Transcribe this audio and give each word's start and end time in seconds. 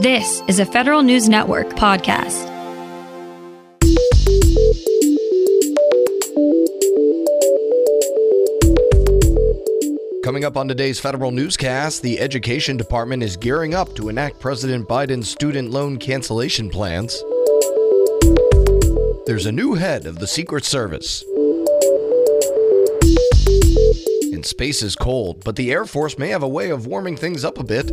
This 0.00 0.42
is 0.48 0.60
a 0.60 0.64
Federal 0.64 1.02
News 1.02 1.28
Network 1.28 1.68
podcast. 1.74 2.46
Coming 10.24 10.46
up 10.46 10.56
on 10.56 10.68
today's 10.68 10.98
federal 10.98 11.32
newscast, 11.32 12.00
the 12.00 12.18
Education 12.18 12.78
Department 12.78 13.22
is 13.22 13.36
gearing 13.36 13.74
up 13.74 13.94
to 13.96 14.08
enact 14.08 14.40
President 14.40 14.88
Biden's 14.88 15.28
student 15.28 15.70
loan 15.70 15.98
cancellation 15.98 16.70
plans. 16.70 17.22
There's 19.26 19.44
a 19.44 19.52
new 19.52 19.74
head 19.74 20.06
of 20.06 20.18
the 20.18 20.26
Secret 20.26 20.64
Service. 20.64 21.26
And 24.32 24.46
space 24.46 24.80
is 24.80 24.96
cold, 24.96 25.44
but 25.44 25.56
the 25.56 25.70
Air 25.70 25.84
Force 25.84 26.16
may 26.16 26.30
have 26.30 26.42
a 26.42 26.48
way 26.48 26.70
of 26.70 26.86
warming 26.86 27.18
things 27.18 27.44
up 27.44 27.58
a 27.58 27.64
bit. 27.64 27.92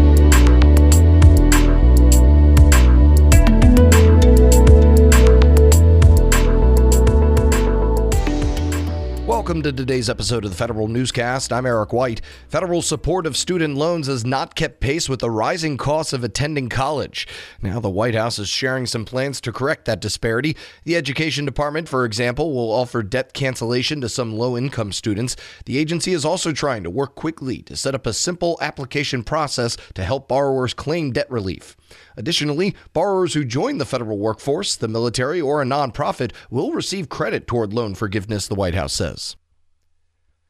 Welcome 9.41 9.63
to 9.63 9.73
today's 9.73 10.07
episode 10.07 10.45
of 10.45 10.51
the 10.51 10.55
Federal 10.55 10.87
Newscast. 10.87 11.51
I'm 11.51 11.65
Eric 11.65 11.91
White. 11.91 12.21
Federal 12.47 12.83
support 12.83 13.25
of 13.25 13.35
student 13.35 13.75
loans 13.75 14.05
has 14.05 14.23
not 14.23 14.53
kept 14.53 14.81
pace 14.81 15.09
with 15.09 15.19
the 15.19 15.31
rising 15.31 15.77
costs 15.77 16.13
of 16.13 16.23
attending 16.23 16.69
college. 16.69 17.27
Now, 17.59 17.79
the 17.79 17.89
White 17.89 18.13
House 18.13 18.37
is 18.37 18.47
sharing 18.47 18.85
some 18.85 19.03
plans 19.03 19.41
to 19.41 19.51
correct 19.51 19.85
that 19.85 19.99
disparity. 19.99 20.55
The 20.83 20.95
Education 20.95 21.43
Department, 21.43 21.89
for 21.89 22.05
example, 22.05 22.53
will 22.53 22.71
offer 22.71 23.01
debt 23.01 23.33
cancellation 23.33 23.99
to 24.01 24.09
some 24.09 24.31
low 24.31 24.55
income 24.55 24.91
students. 24.91 25.35
The 25.65 25.79
agency 25.79 26.13
is 26.13 26.23
also 26.23 26.51
trying 26.51 26.83
to 26.83 26.91
work 26.91 27.15
quickly 27.15 27.63
to 27.63 27.75
set 27.75 27.95
up 27.95 28.05
a 28.05 28.13
simple 28.13 28.59
application 28.61 29.23
process 29.23 29.75
to 29.95 30.03
help 30.03 30.27
borrowers 30.27 30.75
claim 30.75 31.13
debt 31.13 31.29
relief. 31.31 31.75
Additionally, 32.15 32.75
borrowers 32.93 33.33
who 33.33 33.43
join 33.43 33.79
the 33.79 33.85
federal 33.85 34.19
workforce, 34.19 34.75
the 34.75 34.87
military, 34.87 35.41
or 35.41 35.63
a 35.63 35.65
nonprofit 35.65 36.31
will 36.51 36.73
receive 36.73 37.09
credit 37.09 37.47
toward 37.47 37.73
loan 37.73 37.95
forgiveness, 37.95 38.47
the 38.47 38.55
White 38.55 38.75
House 38.75 38.93
says. 38.93 39.35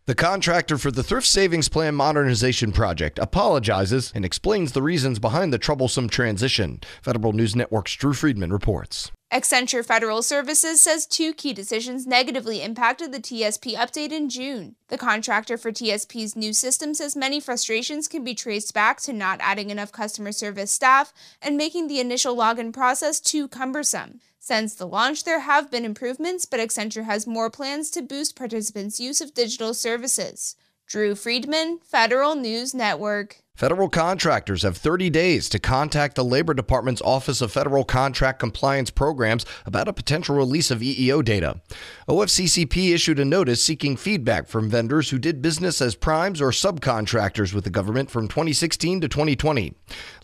The 0.08 0.16
contractor 0.16 0.80
for 0.80 0.90
the 0.90 1.04
Thrift 1.04 1.28
Savings 1.28 1.70
Plan 1.70 1.94
Modernization 1.94 2.72
Project 2.72 3.20
apologizes 3.20 4.12
and 4.16 4.26
explains 4.26 4.72
the 4.72 4.82
reasons 4.82 5.20
behind 5.20 5.54
the 5.54 5.60
troublesome 5.60 6.10
transition. 6.10 6.82
Federal 7.04 7.34
News 7.34 7.56
Network's 7.56 7.96
Drew 7.96 8.14
Friedman 8.14 8.52
reports. 8.52 9.12
Accenture 9.32 9.86
Federal 9.86 10.22
Services 10.22 10.82
says 10.82 11.06
two 11.06 11.34
key 11.34 11.54
decisions 11.54 12.06
negatively 12.06 12.62
impacted 12.62 13.14
the 13.14 13.20
TSP 13.22 13.76
update 13.76 14.12
in 14.12 14.28
June. 14.28 14.76
The 14.90 14.98
contractor 14.98 15.58
for 15.58 15.72
TSP's 15.72 16.36
new 16.36 16.52
system 16.52 16.94
says 16.94 17.16
many 17.16 17.40
frustrations 17.40 18.10
can 18.10 18.26
be 18.26 18.36
traced 18.36 18.74
back 18.74 19.00
to 19.02 19.14
not 19.14 19.40
adding 19.42 19.70
enough 19.70 19.94
customer 19.94 20.34
service 20.34 20.74
staff 20.74 21.14
and 21.42 21.56
making 21.56 21.88
the 21.88 22.02
initial 22.02 22.36
login 22.36 22.74
process 22.74 23.22
too 23.22 23.48
cumbersome. 23.48 24.20
Since 24.38 24.76
the 24.76 24.88
launch, 24.88 25.24
there 25.24 25.40
have 25.40 25.72
been 25.72 25.86
improvements, 25.86 26.46
but 26.46 26.60
Accenture 26.60 27.06
has 27.06 27.26
more 27.26 27.50
plans 27.50 27.90
to 27.92 28.02
boost 28.02 28.36
participants' 28.36 29.00
use 29.00 29.22
of 29.22 29.34
digital 29.34 29.74
services. 29.74 30.58
Drew 30.88 31.16
Friedman, 31.16 31.80
Federal 31.86 32.36
News 32.36 32.74
Network. 32.74 33.38
Federal 33.56 33.90
contractors 33.90 34.64
have 34.64 34.78
30 34.78 35.12
days 35.12 35.48
to 35.50 35.60
contact 35.60 36.16
the 36.16 36.24
Labor 36.24 36.54
Department's 36.54 37.02
Office 37.02 37.42
of 37.42 37.52
Federal 37.52 37.84
Contract 37.84 38.40
Compliance 38.40 38.90
Programs 38.90 39.46
about 39.68 39.88
a 39.88 39.94
potential 39.94 40.36
release 40.36 40.72
of 40.72 40.80
EEO 40.80 41.24
data. 41.24 41.62
OFCCP 42.10 42.92
issued 42.92 43.20
a 43.20 43.26
notice 43.26 43.64
seeking 43.64 43.96
feedback 43.98 44.48
from 44.48 44.70
vendors 44.70 45.12
who 45.12 45.20
did 45.20 45.44
business 45.44 45.80
as 45.80 45.94
primes 45.94 46.42
or 46.42 46.50
subcontractors 46.50 47.54
with 47.54 47.64
the 47.64 47.70
government 47.70 48.10
from 48.10 48.28
2016 48.28 49.02
to 49.02 49.08
2020. 49.08 49.76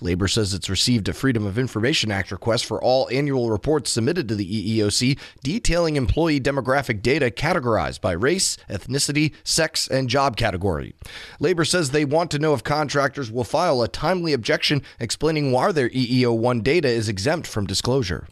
Labor 0.02 0.28
says 0.28 0.54
it's 0.54 0.70
received 0.70 1.08
a 1.08 1.14
Freedom 1.14 1.46
of 1.46 1.60
Information 1.60 2.10
Act 2.10 2.32
request 2.32 2.66
for 2.66 2.82
all 2.82 3.08
annual 3.12 3.52
reports 3.52 3.92
submitted 3.92 4.28
to 4.30 4.36
the 4.36 4.80
EEOC 4.80 5.20
detailing 5.44 5.96
employee 5.96 6.40
demographic 6.40 7.04
data 7.04 7.30
categorized 7.30 8.02
by 8.02 8.14
race, 8.14 8.58
ethnicity, 8.68 9.34
sex, 9.44 9.88
and 9.88 10.10
job 10.10 10.38
category. 10.38 10.96
Labor 11.40 11.66
says 11.66 11.92
they 11.92 12.06
want 12.06 12.32
to 12.32 12.40
know 12.40 12.56
if 12.56 12.64
contractors 12.64 13.27
will 13.32 13.44
file 13.44 13.82
a 13.82 13.88
timely 13.88 14.34
objection 14.34 14.82
explaining 15.00 15.52
why 15.52 15.72
their 15.72 15.90
EEO1 15.90 16.64
data 16.64 16.88
is 16.88 17.10
exempt 17.10 17.48
from 17.48 17.68
disclosure. 17.68 18.28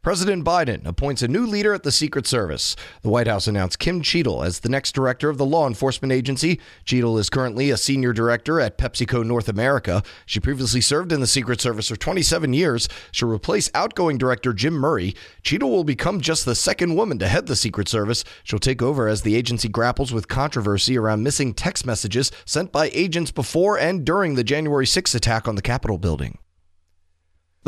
President 0.00 0.44
Biden 0.44 0.86
appoints 0.86 1.22
a 1.22 1.28
new 1.28 1.44
leader 1.44 1.74
at 1.74 1.82
the 1.82 1.90
Secret 1.90 2.24
Service. 2.24 2.76
The 3.02 3.08
White 3.08 3.26
House 3.26 3.48
announced 3.48 3.80
Kim 3.80 4.00
Cheatle 4.00 4.46
as 4.46 4.60
the 4.60 4.68
next 4.68 4.92
director 4.92 5.28
of 5.28 5.38
the 5.38 5.44
law 5.44 5.66
enforcement 5.66 6.12
agency. 6.12 6.60
Cheatle 6.86 7.18
is 7.18 7.28
currently 7.28 7.70
a 7.70 7.76
senior 7.76 8.12
director 8.12 8.60
at 8.60 8.78
PepsiCo 8.78 9.26
North 9.26 9.48
America. 9.48 10.04
She 10.24 10.38
previously 10.38 10.80
served 10.80 11.10
in 11.10 11.20
the 11.20 11.26
Secret 11.26 11.60
Service 11.60 11.88
for 11.88 11.96
27 11.96 12.52
years. 12.52 12.88
She'll 13.10 13.28
replace 13.28 13.72
outgoing 13.74 14.18
director 14.18 14.52
Jim 14.52 14.74
Murray. 14.74 15.16
Cheatle 15.42 15.68
will 15.68 15.84
become 15.84 16.20
just 16.20 16.44
the 16.44 16.54
second 16.54 16.94
woman 16.94 17.18
to 17.18 17.26
head 17.26 17.48
the 17.48 17.56
Secret 17.56 17.88
Service. 17.88 18.22
She'll 18.44 18.60
take 18.60 18.80
over 18.80 19.08
as 19.08 19.22
the 19.22 19.34
agency 19.34 19.68
grapples 19.68 20.12
with 20.12 20.28
controversy 20.28 20.96
around 20.96 21.24
missing 21.24 21.54
text 21.54 21.84
messages 21.84 22.30
sent 22.44 22.70
by 22.70 22.88
agents 22.94 23.32
before 23.32 23.76
and 23.76 24.06
during 24.06 24.36
the 24.36 24.44
January 24.44 24.86
6 24.86 25.12
attack 25.16 25.48
on 25.48 25.56
the 25.56 25.60
Capitol 25.60 25.98
building. 25.98 26.38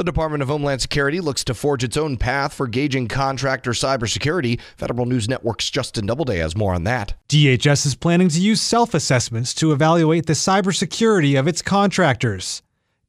The 0.00 0.04
Department 0.04 0.42
of 0.42 0.48
Homeland 0.48 0.80
Security 0.80 1.20
looks 1.20 1.44
to 1.44 1.52
forge 1.52 1.84
its 1.84 1.98
own 1.98 2.16
path 2.16 2.54
for 2.54 2.66
gauging 2.66 3.06
contractor 3.06 3.72
cybersecurity. 3.72 4.58
Federal 4.78 5.04
News 5.04 5.28
Network's 5.28 5.68
Justin 5.68 6.06
Doubleday 6.06 6.38
has 6.38 6.56
more 6.56 6.72
on 6.72 6.84
that. 6.84 7.12
DHS 7.28 7.84
is 7.84 7.94
planning 7.96 8.30
to 8.30 8.40
use 8.40 8.62
self 8.62 8.94
assessments 8.94 9.52
to 9.56 9.72
evaluate 9.72 10.24
the 10.24 10.32
cybersecurity 10.32 11.38
of 11.38 11.46
its 11.46 11.60
contractors. 11.60 12.62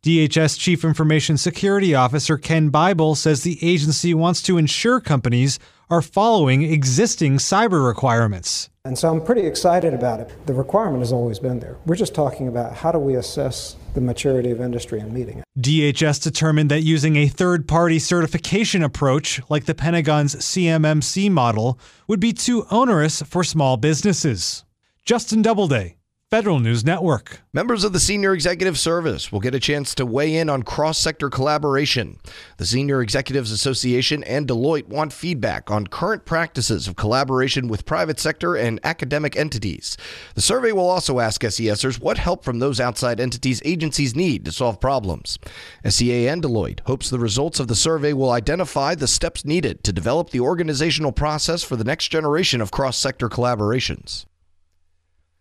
DHS 0.03 0.59
Chief 0.59 0.83
Information 0.83 1.37
Security 1.37 1.95
Officer 1.95 2.37
Ken 2.37 2.67
Bible 2.67 3.15
says 3.15 3.43
the 3.43 3.65
agency 3.65 4.13
wants 4.13 4.41
to 4.41 4.57
ensure 4.57 4.99
companies 4.99 5.59
are 5.89 6.01
following 6.01 6.63
existing 6.63 7.37
cyber 7.37 7.87
requirements. 7.87 8.69
And 8.83 8.97
so 8.99 9.09
I'm 9.09 9.23
pretty 9.23 9.47
excited 9.47 9.93
about 9.93 10.19
it. 10.19 10.45
The 10.45 10.53
requirement 10.53 10.99
has 10.99 11.13
always 11.13 11.39
been 11.39 11.61
there. 11.61 11.77
We're 11.85 11.95
just 11.95 12.13
talking 12.13 12.49
about 12.49 12.73
how 12.73 12.91
do 12.91 12.99
we 12.99 13.15
assess 13.15 13.77
the 13.93 14.01
maturity 14.01 14.51
of 14.51 14.61
industry 14.61 14.99
and 14.99 15.11
meeting 15.11 15.39
it. 15.39 15.45
DHS 15.59 16.21
determined 16.21 16.71
that 16.71 16.81
using 16.81 17.15
a 17.15 17.27
third 17.27 17.67
party 17.67 17.99
certification 17.99 18.83
approach, 18.83 19.41
like 19.49 19.65
the 19.65 19.75
Pentagon's 19.75 20.35
CMMC 20.35 21.29
model, 21.29 21.79
would 22.07 22.19
be 22.19 22.33
too 22.33 22.65
onerous 22.71 23.21
for 23.21 23.43
small 23.43 23.77
businesses. 23.77 24.63
Justin 25.05 25.41
Doubleday, 25.41 25.97
Federal 26.31 26.59
News 26.61 26.85
Network. 26.85 27.41
Members 27.51 27.83
of 27.83 27.91
the 27.91 27.99
Senior 27.99 28.33
Executive 28.33 28.79
Service 28.79 29.33
will 29.33 29.41
get 29.41 29.53
a 29.53 29.59
chance 29.59 29.93
to 29.93 30.05
weigh 30.05 30.37
in 30.37 30.49
on 30.49 30.63
cross 30.63 30.97
sector 30.97 31.29
collaboration. 31.29 32.17
The 32.55 32.65
Senior 32.65 33.01
Executives 33.01 33.51
Association 33.51 34.23
and 34.23 34.47
Deloitte 34.47 34.87
want 34.87 35.11
feedback 35.11 35.69
on 35.69 35.87
current 35.87 36.23
practices 36.23 36.87
of 36.87 36.95
collaboration 36.95 37.67
with 37.67 37.85
private 37.85 38.17
sector 38.17 38.55
and 38.55 38.79
academic 38.85 39.35
entities. 39.35 39.97
The 40.35 40.39
survey 40.39 40.71
will 40.71 40.89
also 40.89 41.19
ask 41.19 41.41
SESers 41.41 41.99
what 41.99 42.17
help 42.17 42.45
from 42.45 42.59
those 42.59 42.79
outside 42.79 43.19
entities 43.19 43.61
agencies 43.65 44.15
need 44.15 44.45
to 44.45 44.53
solve 44.53 44.79
problems. 44.79 45.37
SEA 45.85 46.29
and 46.29 46.41
Deloitte 46.41 46.79
hopes 46.85 47.09
the 47.09 47.19
results 47.19 47.59
of 47.59 47.67
the 47.67 47.75
survey 47.75 48.13
will 48.13 48.31
identify 48.31 48.95
the 48.95 49.05
steps 49.05 49.43
needed 49.43 49.83
to 49.83 49.91
develop 49.91 50.29
the 50.29 50.39
organizational 50.39 51.11
process 51.11 51.61
for 51.61 51.75
the 51.75 51.83
next 51.83 52.07
generation 52.07 52.61
of 52.61 52.71
cross 52.71 52.95
sector 52.97 53.27
collaborations. 53.27 54.27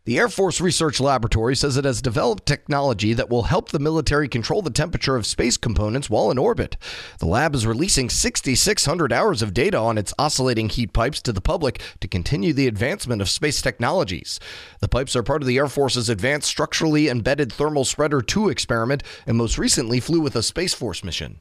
The 0.06 0.18
Air 0.18 0.30
Force 0.30 0.62
Research 0.62 0.98
Laboratory 0.98 1.54
says 1.54 1.76
it 1.76 1.84
has 1.84 2.00
developed 2.00 2.46
technology 2.46 3.12
that 3.12 3.28
will 3.28 3.42
help 3.42 3.68
the 3.68 3.78
military 3.78 4.28
control 4.28 4.62
the 4.62 4.70
temperature 4.70 5.14
of 5.14 5.26
space 5.26 5.58
components 5.58 6.08
while 6.08 6.30
in 6.30 6.38
orbit. 6.38 6.78
The 7.18 7.26
lab 7.26 7.54
is 7.54 7.66
releasing 7.66 8.08
6,600 8.08 9.12
hours 9.12 9.42
of 9.42 9.52
data 9.52 9.76
on 9.76 9.98
its 9.98 10.14
oscillating 10.18 10.70
heat 10.70 10.94
pipes 10.94 11.20
to 11.22 11.34
the 11.34 11.42
public 11.42 11.82
to 12.00 12.08
continue 12.08 12.54
the 12.54 12.66
advancement 12.66 13.20
of 13.20 13.28
space 13.28 13.60
technologies. 13.60 14.40
The 14.80 14.88
pipes 14.88 15.14
are 15.14 15.22
part 15.22 15.42
of 15.42 15.46
the 15.46 15.58
Air 15.58 15.68
Force's 15.68 16.08
Advanced 16.08 16.48
Structurally 16.48 17.10
Embedded 17.10 17.52
Thermal 17.52 17.84
Spreader 17.84 18.22
2 18.22 18.48
experiment 18.48 19.02
and 19.26 19.36
most 19.36 19.58
recently 19.58 20.00
flew 20.00 20.22
with 20.22 20.34
a 20.34 20.42
Space 20.42 20.72
Force 20.72 21.04
mission. 21.04 21.40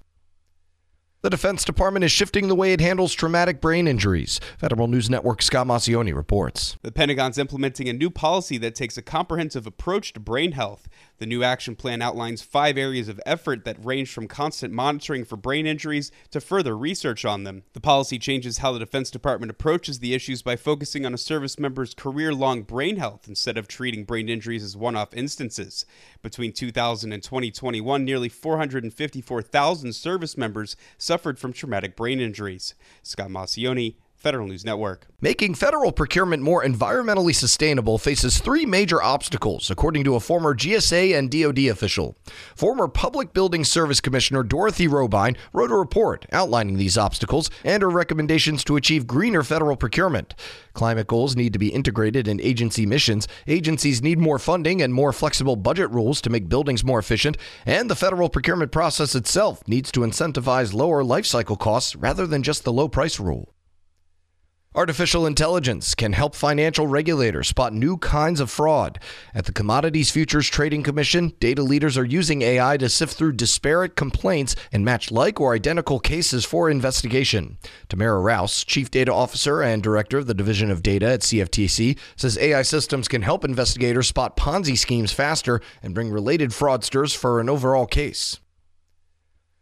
The 1.21 1.29
Defense 1.29 1.65
Department 1.65 2.05
is 2.05 2.13
shifting 2.13 2.47
the 2.47 2.55
way 2.55 2.71
it 2.71 2.79
handles 2.79 3.13
traumatic 3.13 3.59
brain 3.59 3.89
injuries. 3.89 4.39
Federal 4.57 4.87
News 4.87 5.09
Network 5.09 5.41
Scott 5.41 5.67
Maucione 5.67 6.15
reports. 6.15 6.77
The 6.81 6.93
Pentagon's 6.93 7.37
implementing 7.37 7.89
a 7.89 7.93
new 7.93 8.09
policy 8.09 8.57
that 8.59 8.73
takes 8.73 8.97
a 8.97 9.01
comprehensive 9.01 9.67
approach 9.67 10.13
to 10.13 10.21
brain 10.21 10.53
health. 10.53 10.87
The 11.17 11.25
new 11.25 11.43
action 11.43 11.75
plan 11.75 12.01
outlines 12.01 12.41
five 12.41 12.77
areas 12.77 13.09
of 13.09 13.19
effort 13.25 13.65
that 13.65 13.83
range 13.83 14.13
from 14.13 14.29
constant 14.29 14.73
monitoring 14.73 15.25
for 15.25 15.35
brain 15.35 15.67
injuries 15.67 16.09
to 16.31 16.39
further 16.39 16.77
research 16.77 17.25
on 17.25 17.43
them. 17.43 17.63
The 17.73 17.81
policy 17.81 18.17
changes 18.17 18.59
how 18.59 18.71
the 18.71 18.79
Defense 18.79 19.11
Department 19.11 19.49
approaches 19.49 19.99
the 19.99 20.13
issues 20.13 20.41
by 20.41 20.55
focusing 20.55 21.05
on 21.05 21.13
a 21.13 21.17
service 21.17 21.59
member's 21.59 21.93
career 21.93 22.33
long 22.33 22.61
brain 22.61 22.95
health 22.95 23.27
instead 23.27 23.57
of 23.57 23.67
treating 23.67 24.05
brain 24.05 24.29
injuries 24.29 24.63
as 24.63 24.77
one 24.77 24.95
off 24.95 25.13
instances. 25.13 25.85
Between 26.21 26.53
2000 26.53 27.11
and 27.11 27.21
2021, 27.21 28.05
nearly 28.05 28.29
454,000 28.29 29.93
service 29.93 30.37
members 30.37 30.77
suffered 31.09 31.39
from 31.39 31.51
traumatic 31.51 31.95
brain 31.95 32.19
injuries. 32.19 32.75
Scott 33.01 33.29
Maucione, 33.29 33.95
Federal 34.19 34.47
News 34.47 34.65
Network. 34.65 35.07
Making 35.21 35.55
federal 35.55 35.93
procurement 35.93 36.43
more 36.43 36.61
environmentally 36.61 37.33
sustainable 37.33 37.97
faces 37.97 38.39
three 38.39 38.65
major 38.65 39.01
obstacles, 39.01 39.71
according 39.71 40.03
to 40.03 40.15
a 40.15 40.19
former 40.19 40.53
GSA 40.53 41.17
and 41.17 41.31
DoD 41.31 41.69
official. 41.69 42.17
Former 42.53 42.89
Public 42.89 43.31
Building 43.31 43.63
Service 43.63 44.01
Commissioner 44.01 44.43
Dorothy 44.43 44.89
Robyn 44.89 45.37
wrote 45.53 45.71
a 45.71 45.75
report 45.75 46.25
outlining 46.33 46.75
these 46.75 46.97
obstacles 46.97 47.49
and 47.63 47.81
her 47.81 47.89
recommendations 47.89 48.65
to 48.65 48.75
achieve 48.75 49.07
greener 49.07 49.41
federal 49.41 49.77
procurement. 49.77 50.35
Climate 50.73 51.07
goals 51.07 51.37
need 51.37 51.53
to 51.53 51.59
be 51.59 51.69
integrated 51.69 52.27
in 52.27 52.41
agency 52.41 52.85
missions. 52.85 53.25
Agencies 53.47 54.01
need 54.01 54.19
more 54.19 54.37
funding 54.37 54.81
and 54.81 54.93
more 54.93 55.13
flexible 55.13 55.55
budget 55.55 55.89
rules 55.91 56.19
to 56.19 56.29
make 56.29 56.49
buildings 56.49 56.83
more 56.83 56.99
efficient, 56.99 57.37
and 57.65 57.89
the 57.89 57.95
federal 57.95 58.27
procurement 58.27 58.73
process 58.73 59.15
itself 59.15 59.65
needs 59.65 59.93
to 59.93 60.01
incentivize 60.01 60.73
lower 60.73 61.05
life 61.05 61.25
cycle 61.25 61.55
costs 61.55 61.95
rather 61.95 62.27
than 62.27 62.43
just 62.43 62.65
the 62.65 62.73
low 62.73 62.89
price 62.89 63.17
rule. 63.17 63.53
Artificial 64.75 65.25
intelligence 65.25 65.95
can 65.95 66.13
help 66.13 66.35
financial 66.35 66.85
regulators 66.85 67.47
spot 67.47 67.73
new 67.73 67.97
kinds 67.97 68.39
of 68.39 68.51
fraud. 68.51 68.99
At 69.33 69.45
the 69.45 69.51
Commodities 69.51 70.11
Futures 70.11 70.47
Trading 70.47 70.83
Commission, 70.83 71.33
data 71.39 71.63
leaders 71.63 71.97
are 71.97 72.05
using 72.05 72.43
AI 72.43 72.77
to 72.77 72.87
sift 72.87 73.17
through 73.17 73.31
disparate 73.31 73.95
complaints 73.95 74.55
and 74.71 74.85
match 74.85 75.09
like 75.09 75.41
or 75.41 75.55
identical 75.55 75.99
cases 75.99 76.45
for 76.45 76.69
investigation. 76.69 77.57
Tamara 77.87 78.19
Roust, 78.19 78.67
Chief 78.67 78.91
Data 78.91 79.11
Officer 79.11 79.63
and 79.63 79.81
Director 79.81 80.19
of 80.19 80.27
the 80.27 80.35
Division 80.35 80.69
of 80.69 80.83
Data 80.83 81.07
at 81.13 81.21
CFTC, 81.21 81.97
says 82.15 82.37
AI 82.37 82.61
systems 82.61 83.07
can 83.07 83.23
help 83.23 83.43
investigators 83.43 84.07
spot 84.07 84.37
Ponzi 84.37 84.77
schemes 84.77 85.11
faster 85.11 85.61
and 85.81 85.95
bring 85.95 86.11
related 86.11 86.51
fraudsters 86.51 87.17
for 87.17 87.39
an 87.39 87.49
overall 87.49 87.87
case. 87.87 88.39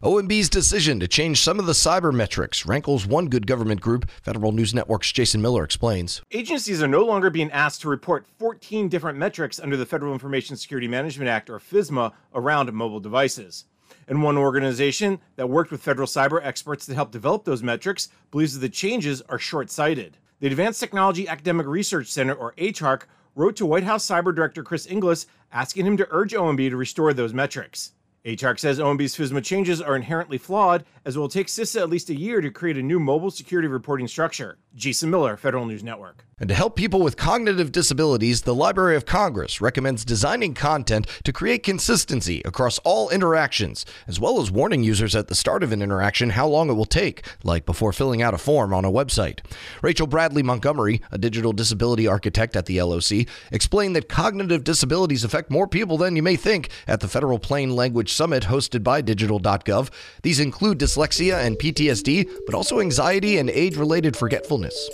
OMB's 0.04 0.48
decision 0.48 1.00
to 1.00 1.08
change 1.08 1.42
some 1.42 1.60
of 1.60 1.66
the 1.66 1.74
cyber 1.74 2.14
metrics 2.14 2.68
rankles 2.68 3.08
one 3.08 3.26
good 3.30 3.48
government 3.48 3.82
group. 3.82 4.08
Federal 4.22 4.52
News 4.52 4.72
Network's 4.72 5.12
Jason 5.12 5.42
Miller 5.42 5.64
explains. 5.64 6.22
Agencies 6.32 6.84
are 6.84 6.88
no 6.88 7.04
longer 7.04 7.32
being 7.32 7.50
asked 7.50 7.82
to 7.82 7.90
report 7.90 8.28
14 8.38 8.90
different 8.90 9.18
metrics 9.18 9.60
under 9.60 9.76
the 9.76 9.88
Federal 9.88 10.14
Information 10.14 10.56
Security 10.56 10.88
Management 10.88 11.30
Act, 11.30 11.50
or 11.50 11.58
FISMA, 11.58 12.14
around 12.36 12.72
mobile 12.74 13.00
devices. 13.00 13.66
And 14.08 14.22
one 14.22 14.38
organization 14.38 15.20
that 15.36 15.50
worked 15.50 15.72
with 15.72 15.82
federal 15.82 16.08
cyber 16.08 16.46
experts 16.46 16.86
to 16.86 16.94
help 16.94 17.10
develop 17.10 17.44
those 17.44 17.64
metrics 17.64 18.10
believes 18.30 18.54
that 18.54 18.60
the 18.60 18.70
changes 18.70 19.24
are 19.24 19.40
short 19.40 19.72
sighted. 19.72 20.18
The 20.42 20.46
Advanced 20.46 20.80
Technology 20.80 21.28
Academic 21.28 21.66
Research 21.66 22.10
Center, 22.10 22.36
or 22.36 22.54
ATARC, 22.60 23.06
wrote 23.34 23.56
to 23.56 23.66
White 23.66 23.84
House 23.84 24.06
Cyber 24.06 24.36
Director 24.36 24.62
Chris 24.62 24.86
Inglis 24.86 25.26
asking 25.52 25.88
him 25.88 25.98
to 25.98 26.08
urge 26.12 26.34
OMB 26.34 26.70
to 26.70 26.78
restore 26.78 27.14
those 27.14 27.34
metrics. 27.34 27.94
ATARC 28.28 28.60
says 28.60 28.78
OMB's 28.78 29.16
FISMA 29.16 29.42
changes 29.42 29.82
are 29.82 29.96
inherently 29.96 30.38
flawed, 30.38 30.84
as 31.06 31.16
it 31.16 31.20
will 31.20 31.30
take 31.30 31.48
CISA 31.48 31.80
at 31.80 31.90
least 31.90 32.10
a 32.10 32.14
year 32.14 32.42
to 32.42 32.52
create 32.52 32.76
a 32.76 32.84
new 32.84 33.00
mobile 33.00 33.32
security 33.32 33.70
reporting 33.70 34.06
structure. 34.06 34.58
Jason 34.76 35.10
Miller, 35.10 35.38
Federal 35.38 35.66
News 35.66 35.82
Network. 35.82 36.26
And 36.40 36.50
to 36.50 36.54
help 36.54 36.76
people 36.76 37.02
with 37.02 37.18
cognitive 37.18 37.72
disabilities, 37.72 38.44
the 38.44 38.54
Library 38.54 38.96
of 38.96 39.08
Congress 39.08 39.60
recommends 39.60 40.06
designing 40.06 40.54
content 40.54 41.08
to 41.24 41.34
create 41.34 41.64
consistency 41.64 42.44
across 42.46 42.78
all 42.80 43.10
interactions, 43.10 43.88
as 44.08 44.20
well 44.20 44.40
as 44.40 44.52
warning 44.52 44.84
users 44.84 45.16
at 45.16 45.30
the 45.30 45.36
start 45.36 45.64
of 45.64 45.72
an 45.72 45.82
interaction 45.82 46.30
how 46.30 46.48
long 46.48 46.70
it 46.70 46.74
will 46.74 46.86
take, 46.86 47.26
like 47.44 47.66
before 47.66 47.92
filling 47.92 48.22
out 48.22 48.36
a 48.36 48.38
form 48.38 48.72
on 48.72 48.86
a 48.86 48.92
website. 48.92 49.40
Rachel 49.82 50.06
Bradley 50.06 50.44
Montgomery, 50.44 51.02
a 51.12 51.18
digital 51.18 51.54
disability 51.54 52.06
architect 52.06 52.56
at 52.56 52.68
the 52.68 52.80
LOC, 52.84 53.26
explained 53.52 53.96
that 53.96 54.08
cognitive 54.08 54.64
disabilities 54.64 55.24
affect 55.24 55.50
more 55.50 55.68
people 55.68 55.98
than 55.98 56.16
you 56.16 56.22
may 56.22 56.36
think 56.36 56.70
at 56.88 57.00
the 57.00 57.08
Federal 57.08 57.40
Plain 57.40 57.76
Language 57.76 58.14
Summit 58.18 58.44
hosted 58.44 58.84
by 58.84 59.02
digital.gov. 59.02 59.90
These 60.24 60.40
include 60.40 60.80
dyslexia 60.80 61.46
and 61.46 61.58
PTSD, 61.58 62.28
but 62.46 62.56
also 62.56 62.80
anxiety 62.80 63.38
and 63.38 63.50
age 63.50 63.78
related 63.78 64.18
forgetfulness. 64.18 64.90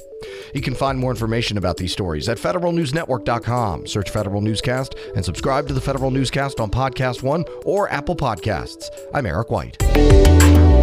You 0.54 0.62
can 0.62 0.76
find 0.76 0.98
more 1.00 1.12
information 1.12 1.58
about 1.58 1.78
these 1.78 1.92
stories 1.92 2.30
at 2.30 2.38
federalnewsnetwork.com. 2.38 3.88
Search 3.88 4.10
Federal 4.10 4.42
Newscast 4.42 4.96
and 5.16 5.24
subscribe 5.24 5.68
to 5.68 5.74
the 5.74 5.82
Federal 5.82 6.12
Newscast 6.12 6.60
on 6.60 6.70
Podcast 6.70 7.24
One 7.24 7.46
or 7.66 7.90
Apple 7.90 8.16
Podcasts. 8.16 8.90
I'm 9.14 9.26
Eric 9.26 9.50
White. 9.50 10.83